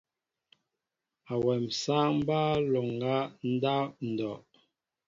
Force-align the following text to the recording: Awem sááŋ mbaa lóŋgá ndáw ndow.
Awem 1.33 1.63
sááŋ 1.81 2.09
mbaa 2.21 2.51
lóŋgá 2.71 3.15
ndáw 3.51 3.85
ndow. 4.09 4.37